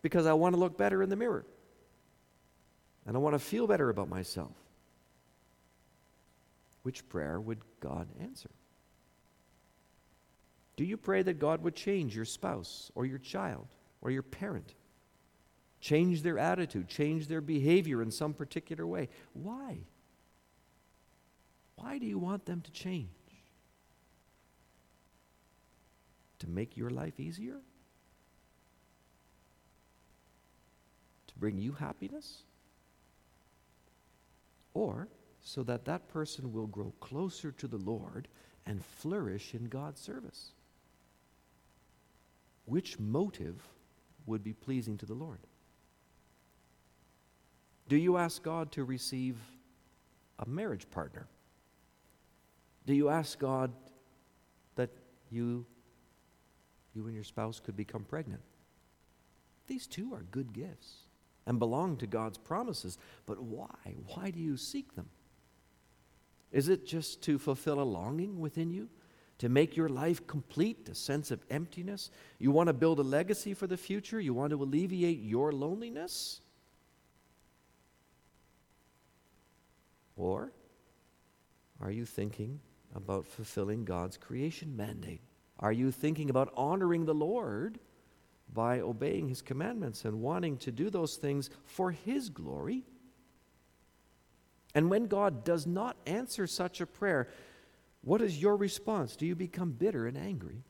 [0.00, 1.44] because I want to look better in the mirror
[3.06, 4.61] and I want to feel better about myself?
[6.82, 8.50] Which prayer would God answer?
[10.76, 13.68] Do you pray that God would change your spouse or your child
[14.00, 14.74] or your parent?
[15.80, 19.08] Change their attitude, change their behavior in some particular way.
[19.32, 19.78] Why?
[21.76, 23.08] Why do you want them to change?
[26.38, 27.60] To make your life easier?
[31.26, 32.42] To bring you happiness?
[34.74, 35.08] Or
[35.42, 38.28] so that that person will grow closer to the Lord
[38.64, 40.52] and flourish in God's service.
[42.64, 43.60] Which motive
[44.26, 45.40] would be pleasing to the Lord?
[47.88, 49.36] Do you ask God to receive
[50.38, 51.26] a marriage partner?
[52.86, 53.72] Do you ask God
[54.76, 54.90] that
[55.30, 55.66] you,
[56.94, 58.40] you and your spouse could become pregnant?
[59.66, 61.02] These two are good gifts
[61.46, 62.96] and belong to God's promises.
[63.26, 63.94] But why?
[64.14, 65.08] Why do you seek them?
[66.52, 68.88] Is it just to fulfill a longing within you?
[69.38, 72.10] To make your life complete, a sense of emptiness?
[72.38, 74.20] You want to build a legacy for the future?
[74.20, 76.40] You want to alleviate your loneliness?
[80.16, 80.52] Or
[81.80, 82.60] are you thinking
[82.94, 85.22] about fulfilling God's creation mandate?
[85.58, 87.78] Are you thinking about honoring the Lord
[88.52, 92.84] by obeying His commandments and wanting to do those things for His glory?
[94.74, 97.28] And when God does not answer such a prayer,
[98.02, 99.16] what is your response?
[99.16, 100.64] Do you become bitter and angry?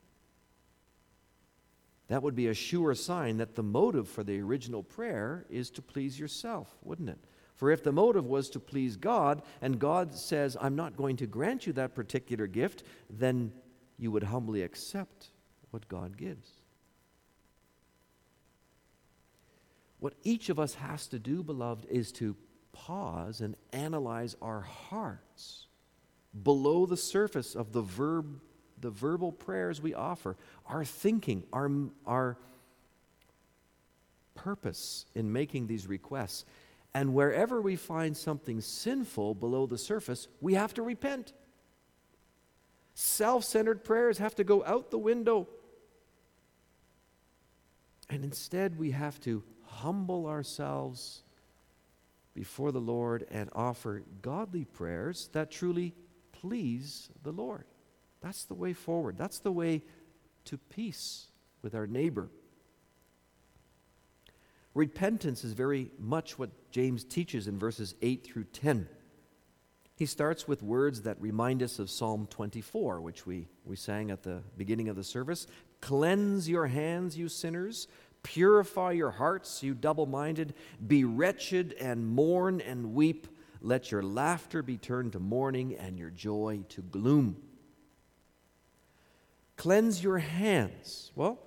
[2.09, 5.81] That would be a sure sign that the motive for the original prayer is to
[5.81, 7.19] please yourself, wouldn't it?
[7.55, 11.27] For if the motive was to please God, and God says, I'm not going to
[11.27, 13.53] grant you that particular gift, then
[13.97, 15.27] you would humbly accept
[15.71, 16.49] what God gives.
[19.99, 22.35] What each of us has to do, beloved, is to
[22.73, 25.67] pause and analyze our hearts
[26.43, 28.41] below the surface of the verb
[28.83, 30.35] the verbal prayers we offer.
[30.65, 31.71] Our thinking our
[32.05, 32.37] our
[34.35, 36.43] purpose in making these requests.
[36.93, 41.33] And wherever we find something sinful below the surface we have to repent.
[42.93, 45.47] Self-centered prayers have to go out the window.
[48.09, 51.23] And instead we have to humble ourselves
[52.33, 55.93] before the Lord and offer godly prayers that truly
[56.31, 57.65] please the Lord.
[58.21, 59.17] That's the way forward.
[59.17, 59.83] That's the way
[60.45, 61.27] to peace
[61.61, 62.29] with our neighbor.
[64.73, 68.87] Repentance is very much what James teaches in verses 8 through 10.
[69.95, 74.23] He starts with words that remind us of Psalm 24, which we, we sang at
[74.23, 75.45] the beginning of the service.
[75.81, 77.87] Cleanse your hands, you sinners.
[78.23, 80.53] Purify your hearts, you double minded.
[80.85, 83.27] Be wretched and mourn and weep.
[83.61, 87.37] Let your laughter be turned to mourning and your joy to gloom.
[89.55, 91.11] Cleanse your hands.
[91.15, 91.39] Well,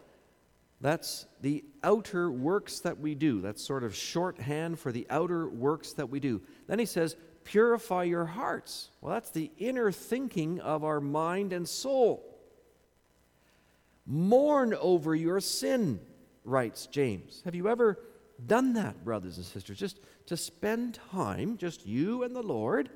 [0.81, 3.41] that's the outer works that we do.
[3.41, 6.43] That's sort of shorthand for the outer works that we do.
[6.66, 8.91] Then he says, purify your hearts.
[9.01, 12.39] Well, that's the inner thinking of our mind and soul.
[14.07, 16.01] Mourn over your sin,
[16.47, 17.42] writes James.
[17.44, 17.99] Have you ever
[18.47, 19.78] done that, brothers and sisters?
[19.78, 22.88] Just to spend time, just you and the Lord,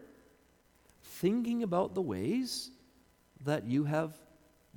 [1.03, 2.71] thinking about the ways
[3.45, 4.15] that you have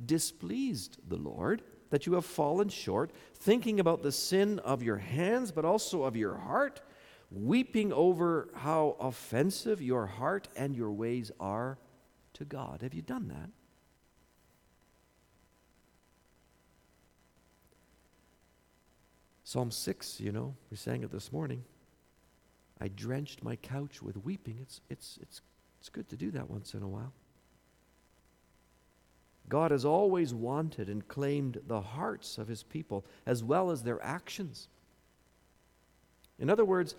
[0.06, 5.52] displeased the Lord, that you have fallen short, thinking about the sin of your hands,
[5.52, 6.82] but also of your heart,
[7.30, 11.78] weeping over how offensive your heart and your ways are
[12.34, 12.82] to God.
[12.82, 13.50] Have you done that?
[19.54, 21.64] Psalm 6, you know, we sang it this morning.
[22.82, 24.58] I drenched my couch with weeping.
[24.60, 25.42] It's, it's, it's,
[25.80, 27.14] it's good to do that once in a while.
[29.50, 34.04] God has always wanted and claimed the hearts of his people as well as their
[34.04, 34.70] actions.
[36.40, 36.96] In other words,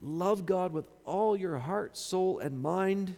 [0.00, 3.16] love God with all your heart, soul, and mind.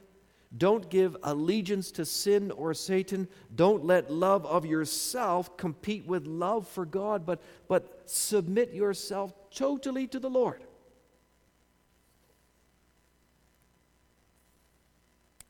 [0.56, 3.26] Don't give allegiance to sin or Satan.
[3.54, 10.06] Don't let love of yourself compete with love for God, but, but submit yourself totally
[10.08, 10.62] to the Lord.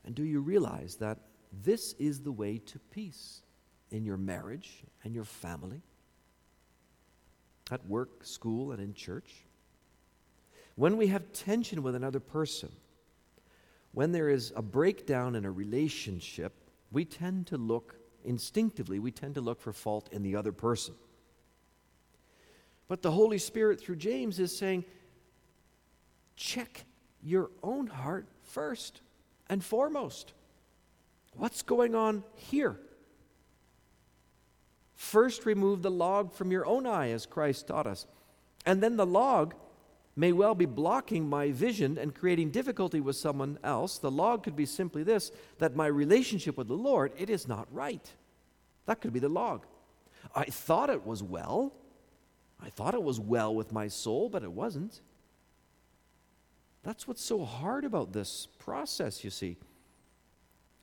[0.05, 1.18] And do you realize that
[1.64, 3.42] this is the way to peace
[3.90, 5.82] in your marriage and your family,
[7.70, 9.44] at work, school, and in church.
[10.74, 12.72] When we have tension with another person,
[13.93, 16.55] when there is a breakdown in a relationship,
[16.90, 20.95] we tend to look instinctively, we tend to look for fault in the other person.
[22.88, 24.84] But the Holy Spirit, through James, is saying,
[26.36, 26.84] check
[27.22, 29.01] your own heart first
[29.49, 30.32] and foremost.
[31.34, 32.78] What's going on here?
[34.95, 38.07] First, remove the log from your own eye, as Christ taught us.
[38.64, 39.55] And then the log
[40.14, 43.98] may well be blocking my vision and creating difficulty with someone else.
[43.98, 47.66] The log could be simply this that my relationship with the Lord, it is not
[47.72, 48.10] right.
[48.86, 49.64] That could be the log.
[50.34, 51.72] I thought it was well.
[52.60, 55.00] I thought it was well with my soul, but it wasn't.
[56.82, 59.56] That's what's so hard about this process, you see.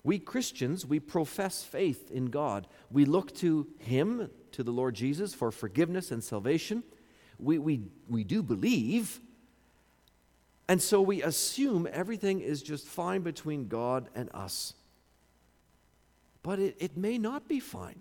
[0.04, 2.68] We Christians, we profess faith in God.
[2.90, 6.84] We look to Him, to the Lord Jesus, for forgiveness and salvation.
[7.40, 9.20] We, we, we do believe.
[10.68, 14.74] And so we assume everything is just fine between God and us.
[16.44, 18.00] But it, it may not be fine.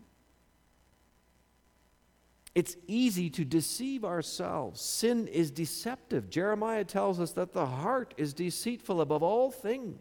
[2.55, 4.80] It's easy to deceive ourselves.
[4.80, 6.28] Sin is deceptive.
[6.28, 9.99] Jeremiah tells us that the heart is deceitful above all things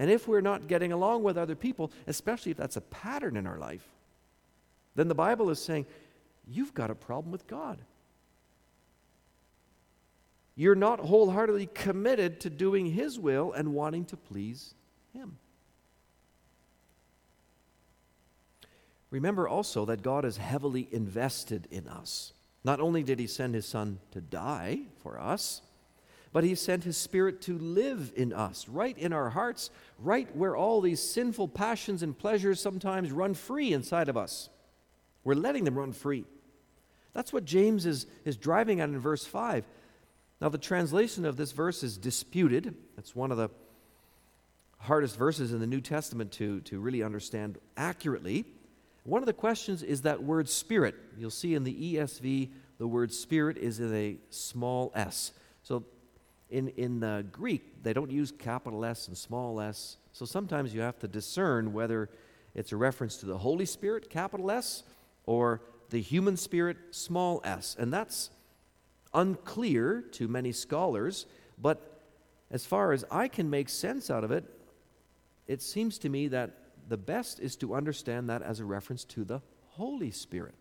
[0.00, 3.46] and if we're not getting along with other people, especially if that's a pattern in
[3.46, 3.86] our life,
[4.94, 5.84] then the Bible is saying,
[6.48, 7.78] you've got a problem with God.
[10.60, 14.74] You're not wholeheartedly committed to doing His will and wanting to please
[15.14, 15.38] Him.
[19.08, 22.34] Remember also that God is heavily invested in us.
[22.62, 25.62] Not only did He send His Son to die for us,
[26.30, 30.54] but He sent His Spirit to live in us, right in our hearts, right where
[30.54, 34.50] all these sinful passions and pleasures sometimes run free inside of us.
[35.24, 36.26] We're letting them run free.
[37.14, 39.64] That's what James is, is driving at in verse 5.
[40.40, 42.74] Now, the translation of this verse is disputed.
[42.96, 43.50] It's one of the
[44.78, 48.46] hardest verses in the New Testament to, to really understand accurately.
[49.04, 50.94] One of the questions is that word spirit.
[51.18, 55.32] You'll see in the ESV, the word spirit is in a small s.
[55.62, 55.84] So
[56.48, 59.98] in, in the Greek, they don't use capital S and small s.
[60.12, 62.08] So sometimes you have to discern whether
[62.54, 64.82] it's a reference to the Holy Spirit, capital S,
[65.26, 65.60] or
[65.90, 67.76] the human spirit, small s.
[67.78, 68.30] And that's
[69.12, 71.26] unclear to many scholars,
[71.58, 72.02] but
[72.50, 74.44] as far as I can make sense out of it,
[75.46, 76.56] it seems to me that
[76.88, 80.54] the best is to understand that as a reference to the Holy Spirit.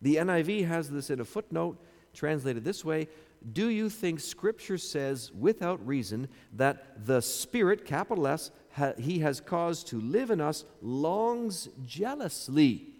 [0.00, 1.78] The NIV has this in a footnote
[2.12, 3.08] translated this way
[3.52, 9.40] do you think Scripture says without reason that the Spirit, capital S, ha, He has
[9.40, 12.91] caused to live in us, longs jealously?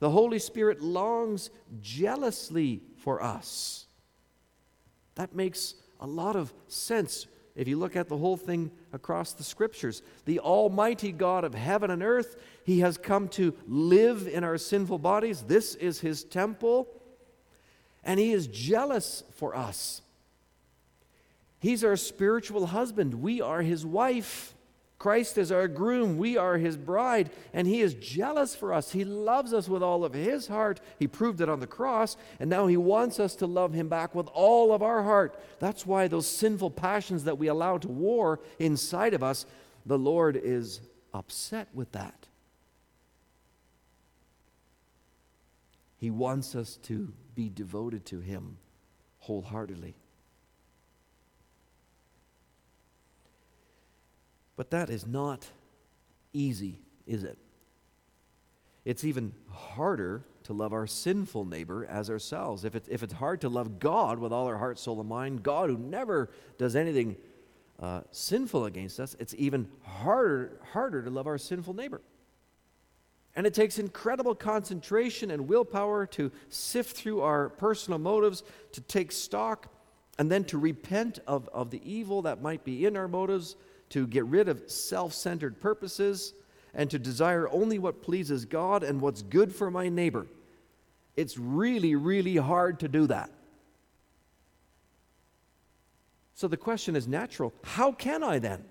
[0.00, 3.86] The Holy Spirit longs jealously for us.
[5.16, 7.26] That makes a lot of sense
[7.56, 10.02] if you look at the whole thing across the scriptures.
[10.26, 15.00] The Almighty God of heaven and earth, He has come to live in our sinful
[15.00, 15.42] bodies.
[15.42, 16.88] This is His temple
[18.04, 20.02] and He is jealous for us.
[21.60, 24.54] He's our spiritual husband, we are His wife.
[24.98, 28.90] Christ is our groom, we are his bride, and he is jealous for us.
[28.90, 30.80] He loves us with all of his heart.
[30.98, 34.12] He proved it on the cross, and now he wants us to love him back
[34.16, 35.40] with all of our heart.
[35.60, 39.46] That's why those sinful passions that we allow to war inside of us,
[39.86, 40.80] the Lord is
[41.14, 42.26] upset with that.
[45.96, 48.56] He wants us to be devoted to him
[49.20, 49.94] wholeheartedly.
[54.58, 55.46] But that is not
[56.32, 57.38] easy, is it?
[58.84, 62.64] It's even harder to love our sinful neighbor as ourselves.
[62.64, 65.44] If, it, if it's hard to love God with all our heart, soul, and mind,
[65.44, 66.28] God who never
[66.58, 67.16] does anything
[67.78, 72.00] uh, sinful against us, it's even harder, harder to love our sinful neighbor.
[73.36, 78.42] And it takes incredible concentration and willpower to sift through our personal motives,
[78.72, 79.68] to take stock,
[80.18, 83.54] and then to repent of, of the evil that might be in our motives,
[83.90, 86.34] to get rid of self centered purposes
[86.74, 90.26] and to desire only what pleases God and what's good for my neighbor.
[91.16, 93.30] It's really, really hard to do that.
[96.34, 98.64] So the question is natural how can I then?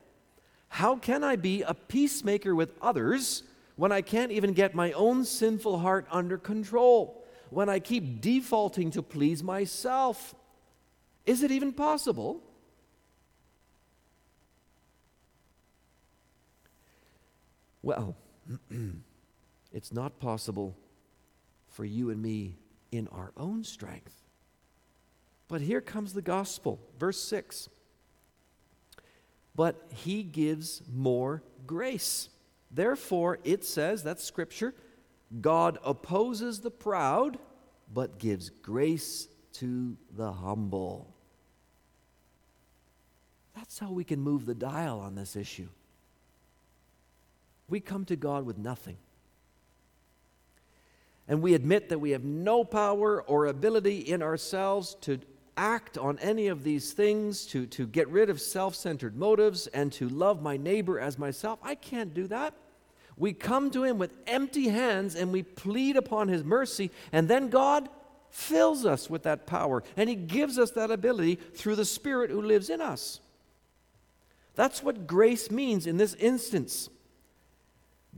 [0.70, 3.44] How can I be a peacemaker with others
[3.76, 7.26] when I can't even get my own sinful heart under control?
[7.50, 10.36] When I keep defaulting to please myself?
[11.26, 12.42] Is it even possible?
[17.88, 18.18] Well,
[19.72, 20.76] it's not possible
[21.70, 22.58] for you and me
[22.92, 24.14] in our own strength.
[25.48, 27.70] But here comes the gospel, verse 6.
[29.56, 32.28] But he gives more grace.
[32.72, 34.76] Therefore, it says, that's scripture,
[35.40, 37.40] God opposes the proud,
[37.94, 41.16] but gives grace to the humble.
[43.56, 45.70] That's how we can move the dial on this issue
[47.70, 48.98] we come to God with nothing.
[51.28, 55.20] And we admit that we have no power or ability in ourselves to
[55.58, 59.92] act on any of these things, to, to get rid of self centered motives, and
[59.94, 61.60] to love my neighbor as myself.
[61.62, 62.54] I can't do that.
[63.18, 67.50] We come to Him with empty hands and we plead upon His mercy, and then
[67.50, 67.90] God
[68.30, 72.42] fills us with that power, and He gives us that ability through the Spirit who
[72.42, 73.20] lives in us.
[74.56, 76.90] That's what grace means in this instance.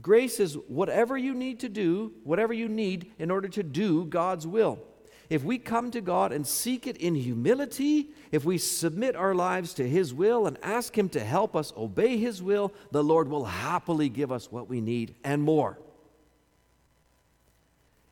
[0.00, 4.46] Grace is whatever you need to do, whatever you need in order to do God's
[4.46, 4.78] will.
[5.28, 9.74] If we come to God and seek it in humility, if we submit our lives
[9.74, 13.44] to His will and ask Him to help us obey His will, the Lord will
[13.44, 15.78] happily give us what we need and more.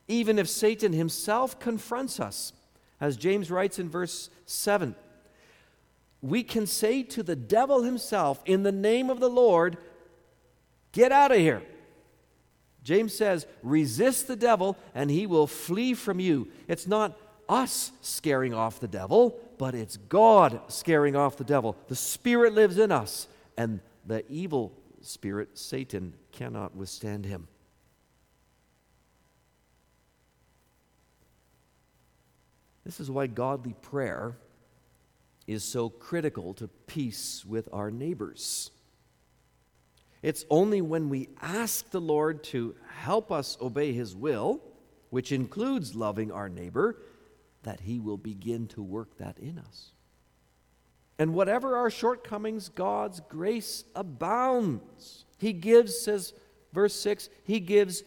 [0.09, 2.55] Even if Satan himself confronts us,
[3.01, 4.95] as James writes in verse 7,
[6.22, 9.76] we can say to the devil himself, In the name of the Lord,
[10.93, 11.62] get out of here.
[12.89, 16.49] James says, resist the devil and he will flee from you.
[16.68, 21.76] It's not us scaring off the devil, but it's God scaring off the devil.
[21.89, 23.28] The Spirit lives in us,
[23.59, 24.72] and the evil
[25.03, 27.47] spirit, Satan, cannot withstand him.
[32.86, 34.39] This is why godly prayer
[35.47, 38.70] is so critical to peace with our neighbors.
[40.23, 44.61] It's only when we ask the Lord to help us obey His will,
[45.11, 46.97] which includes loving our neighbor,
[47.62, 49.93] that He will begin to work that in us.
[51.19, 55.25] And whatever our shortcomings, God's grace abounds.
[55.39, 56.33] He gives, says
[56.73, 58.03] verse 6, He gives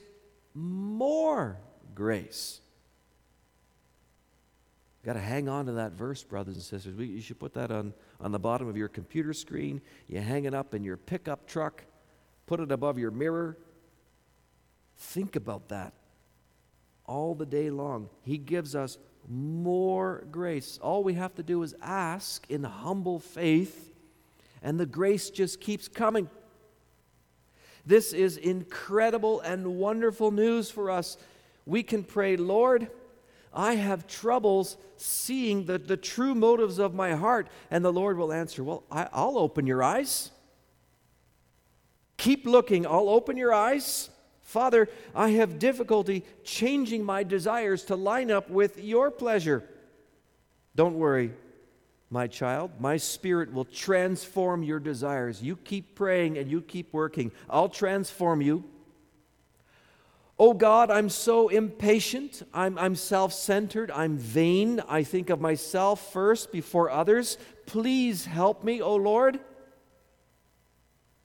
[0.54, 1.58] more
[1.96, 2.62] grace.
[5.04, 6.96] Got to hang on to that verse, brothers and sisters.
[6.96, 9.82] We, you should put that on, on the bottom of your computer screen.
[10.08, 11.84] You hang it up in your pickup truck
[12.52, 13.58] put it above your mirror.
[14.98, 15.94] Think about that
[17.06, 18.10] all the day long.
[18.24, 18.98] He gives us
[19.30, 20.78] more grace.
[20.82, 23.94] All we have to do is ask in humble faith,
[24.62, 26.30] and the grace just keeps coming.
[27.86, 31.16] This is incredible and wonderful news for us.
[31.66, 32.90] We can pray, Lord,
[33.54, 37.48] I have troubles seeing the, the true motives of my heart.
[37.70, 40.32] And the Lord will answer, Well, I, will open your eyes.
[42.22, 42.86] Keep looking.
[42.86, 44.12] I'll open your eyes.
[44.44, 49.68] Father, I have difficulty changing my desires to line up with your pleasure.
[50.76, 51.34] Don't worry,
[52.12, 52.74] my child.
[52.80, 55.42] My spirit will transform your desires.
[55.42, 57.32] You keep praying and you keep working.
[57.50, 58.66] I'll transform you.
[60.38, 62.44] Oh God, I'm so impatient.
[62.54, 63.90] I'm, I'm self centered.
[63.90, 64.80] I'm vain.
[64.88, 67.40] I think of myself first before others.
[67.66, 69.40] Please help me, oh Lord.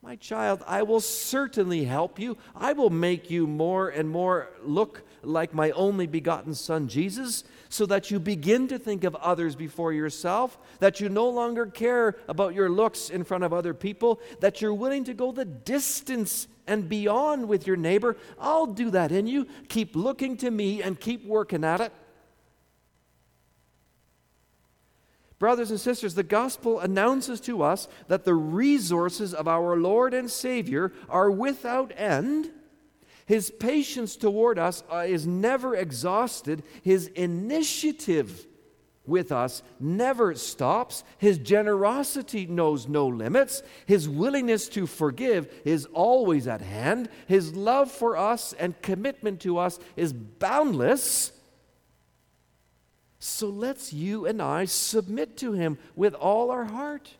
[0.06, 2.36] My child, I will certainly help you.
[2.54, 7.86] I will make you more and more look like my only begotten Son, Jesus, so
[7.86, 12.54] that you begin to think of others before yourself, that you no longer care about
[12.54, 16.88] your looks in front of other people, that you're willing to go the distance and
[16.88, 18.16] beyond with your neighbor.
[18.38, 19.48] I'll do that in you.
[19.68, 21.92] Keep looking to me and keep working at it.
[25.38, 30.30] Brothers and sisters, the gospel announces to us that the resources of our Lord and
[30.30, 32.50] Savior are without end.
[33.26, 36.62] His patience toward us uh, is never exhausted.
[36.82, 38.46] His initiative
[39.04, 41.04] with us never stops.
[41.18, 43.62] His generosity knows no limits.
[43.84, 47.08] His willingness to forgive is always at hand.
[47.26, 51.32] His love for us and commitment to us is boundless.
[53.26, 57.10] So let's you and I submit to him with all our heart.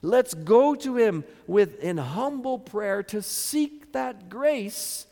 [0.00, 5.06] Let's go to him with in humble prayer to seek that grace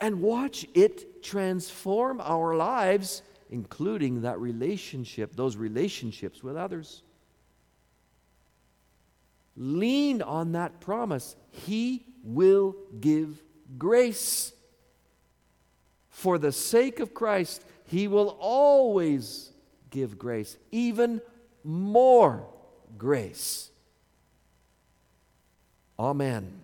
[0.00, 7.02] and watch it transform our lives, including that relationship, those relationships with others.
[9.56, 11.36] Lean on that promise.
[11.50, 13.40] He will give
[13.78, 14.52] grace.
[16.10, 19.52] For the sake of Christ, He will always
[19.90, 21.20] give grace, even
[21.64, 22.46] more
[22.96, 23.70] grace.
[25.98, 26.60] Amen.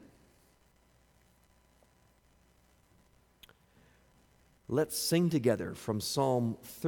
[4.68, 6.56] Let's sing together from Psalm